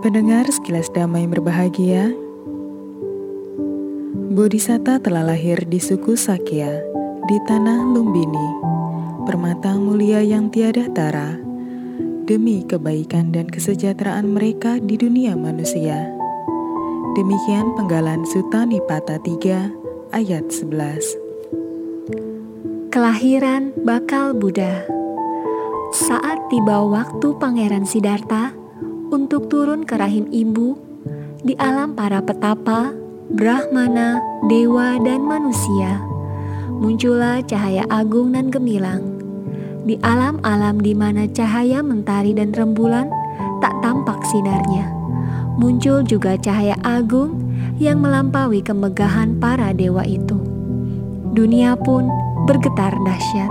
[0.00, 2.08] Pendengar sekilas damai berbahagia,
[4.32, 6.80] Bodhisatta telah lahir di suku Sakya,
[7.28, 8.48] di tanah Lumbini,
[9.28, 11.36] permata mulia yang tiada tara,
[12.24, 16.08] demi kebaikan dan kesejahteraan mereka di dunia manusia.
[17.12, 21.28] Demikian penggalan Sutta Nipata 3 ayat 11.
[22.88, 24.80] Kelahiran Bakal Buddha
[25.92, 28.59] Saat tiba waktu Pangeran Siddhartha
[29.10, 30.78] untuk turun ke rahim ibu
[31.42, 32.94] di alam para petapa,
[33.34, 35.98] brahmana, dewa, dan manusia,
[36.78, 39.02] muncullah cahaya agung dan gemilang.
[39.82, 43.10] Di alam-alam di mana cahaya mentari dan rembulan
[43.58, 44.86] tak tampak sinarnya,
[45.58, 47.34] muncul juga cahaya agung
[47.82, 50.38] yang melampaui kemegahan para dewa itu.
[51.34, 52.06] Dunia pun
[52.46, 53.50] bergetar dahsyat.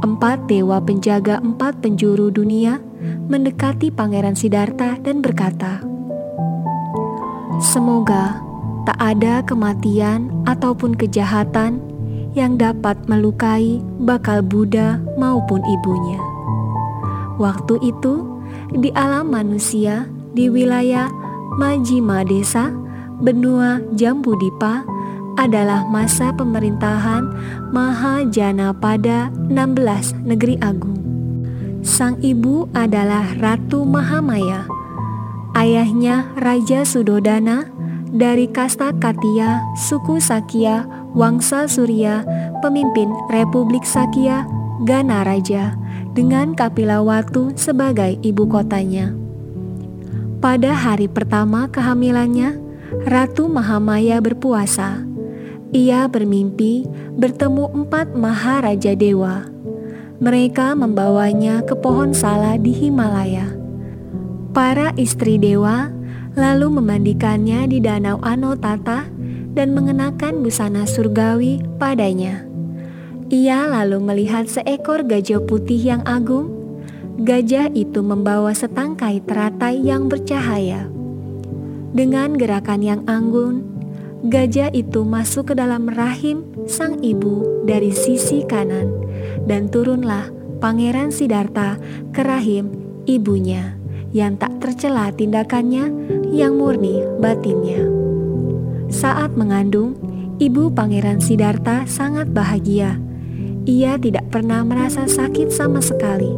[0.00, 2.80] Empat dewa penjaga empat penjuru dunia
[3.28, 5.80] mendekati Pangeran Siddhartha dan berkata,
[7.60, 8.40] "Semoga
[8.88, 11.80] tak ada kematian ataupun kejahatan
[12.36, 16.20] yang dapat melukai bakal Buddha maupun ibunya."
[17.40, 18.20] Waktu itu,
[18.76, 20.04] di alam manusia
[20.36, 21.08] di wilayah
[21.56, 22.70] Majima Desa,
[23.18, 24.84] benua Jambudipa,
[25.40, 27.32] adalah masa pemerintahan
[27.72, 30.99] Mahajana pada 16 negeri agung.
[31.80, 34.68] Sang ibu adalah Ratu Mahamaya.
[35.56, 37.66] Ayahnya Raja Sudodana
[38.12, 40.84] dari kasta Katia, suku Sakya,
[41.16, 42.22] Wangsa Surya,
[42.60, 44.44] pemimpin Republik Sakya,
[44.84, 45.74] Gana Raja,
[46.12, 49.16] dengan Kapilawatu sebagai ibu kotanya.
[50.40, 52.56] Pada hari pertama kehamilannya,
[53.08, 55.10] Ratu Mahamaya berpuasa
[55.70, 56.82] ia bermimpi
[57.14, 59.46] bertemu empat maharaja dewa.
[60.20, 63.56] Mereka membawanya ke pohon sala di Himalaya.
[64.52, 65.88] Para istri dewa
[66.36, 69.08] lalu memandikannya di danau Anotata
[69.56, 72.44] dan mengenakan busana surgawi padanya.
[73.32, 76.52] Ia lalu melihat seekor gajah putih yang agung.
[77.24, 80.84] Gajah itu membawa setangkai teratai yang bercahaya.
[81.96, 83.70] Dengan gerakan yang anggun,
[84.20, 88.92] Gajah itu masuk ke dalam rahim sang ibu dari sisi kanan,
[89.46, 90.28] dan turunlah
[90.60, 91.80] Pangeran Siddhartha
[92.12, 92.68] ke rahim
[93.08, 93.80] ibunya
[94.10, 95.88] yang tak tercela tindakannya
[96.34, 97.86] yang murni batinnya.
[98.90, 99.94] Saat mengandung,
[100.42, 102.98] ibu Pangeran Siddhartha sangat bahagia.
[103.64, 106.32] Ia tidak pernah merasa sakit sama sekali.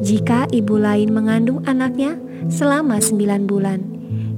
[0.00, 2.16] Jika ibu lain mengandung anaknya
[2.48, 3.80] selama sembilan bulan,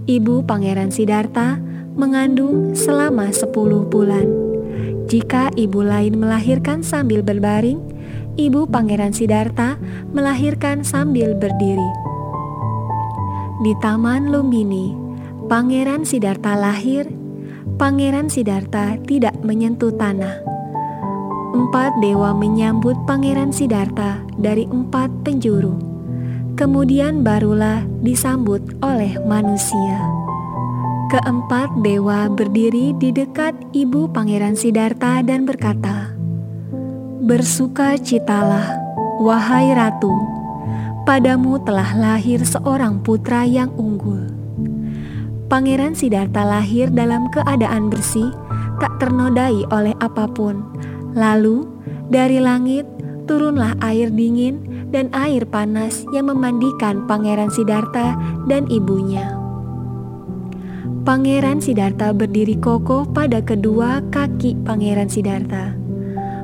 [0.08, 1.60] ibu Pangeran Siddhartha
[1.98, 3.52] mengandung selama 10
[3.90, 4.47] bulan.
[5.08, 7.80] Jika ibu lain melahirkan sambil berbaring,
[8.36, 9.80] ibu Pangeran Siddhartha
[10.12, 11.88] melahirkan sambil berdiri.
[13.64, 14.92] Di Taman Lumbini,
[15.48, 17.08] Pangeran Siddhartha lahir.
[17.80, 20.44] Pangeran Siddhartha tidak menyentuh tanah.
[21.56, 25.72] Empat dewa menyambut Pangeran Siddhartha dari empat penjuru.
[26.52, 30.17] Kemudian barulah disambut oleh manusia.
[31.08, 36.12] Keempat dewa berdiri di dekat ibu Pangeran Siddhartha dan berkata,
[37.24, 38.76] Bersuka citalah,
[39.16, 40.12] wahai ratu,
[41.08, 44.20] padamu telah lahir seorang putra yang unggul.
[45.48, 48.28] Pangeran Siddhartha lahir dalam keadaan bersih,
[48.76, 50.60] tak ternodai oleh apa pun.
[51.16, 51.64] Lalu,
[52.12, 52.84] dari langit
[53.24, 54.60] turunlah air dingin
[54.92, 58.12] dan air panas yang memandikan Pangeran Siddhartha
[58.44, 59.37] dan ibunya.
[61.08, 65.72] Pangeran Siddhartha berdiri kokoh pada kedua kaki Pangeran Siddhartha.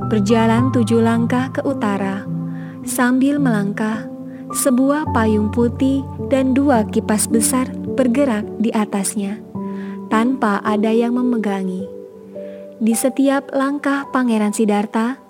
[0.09, 2.25] Berjalan tujuh langkah ke utara,
[2.81, 4.09] sambil melangkah,
[4.57, 6.01] sebuah payung putih
[6.33, 9.37] dan dua kipas besar bergerak di atasnya,
[10.09, 11.85] tanpa ada yang memegangi.
[12.81, 15.21] Di setiap langkah Pangeran Siddhartha,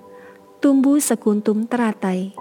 [0.64, 2.32] tumbuh sekuntum teratai.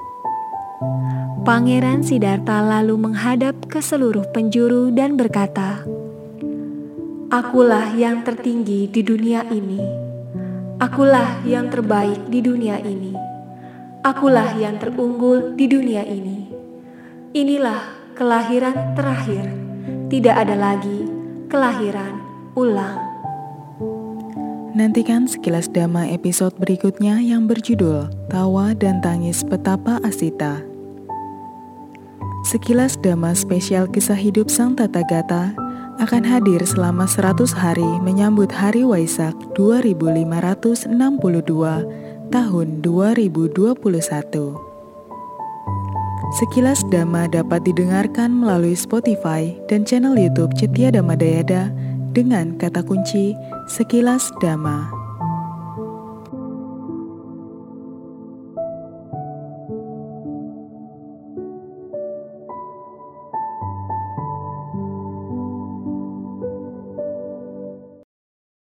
[1.42, 5.82] Pangeran Siddhartha lalu menghadap ke seluruh penjuru dan berkata,
[7.34, 9.82] Akulah yang tertinggi di dunia ini.
[10.78, 13.10] Akulah yang terbaik di dunia ini.
[14.06, 16.46] Akulah yang terunggul di dunia ini.
[17.34, 19.50] Inilah kelahiran terakhir.
[20.14, 21.10] Tidak ada lagi
[21.50, 22.22] kelahiran
[22.54, 23.02] ulang.
[24.78, 30.62] Nantikan sekilas dama episode berikutnya yang berjudul Tawa dan Tangis Petapa Asita.
[32.46, 35.63] Sekilas dama spesial kisah hidup Sang Tata Gata
[35.98, 40.94] akan hadir selama 100 hari menyambut Hari Waisak 2562
[42.30, 44.74] tahun 2021.
[46.34, 51.70] Sekilas Dhamma dapat didengarkan melalui Spotify dan channel YouTube Cetia Dhamma Dayada
[52.14, 53.34] dengan kata kunci
[53.66, 54.93] Sekilas Dhamma.